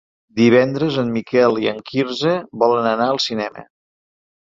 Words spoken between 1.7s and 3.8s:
en Quirze volen anar al cinema.